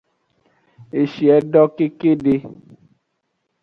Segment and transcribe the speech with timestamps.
[1.01, 2.33] Eshiedo kekede.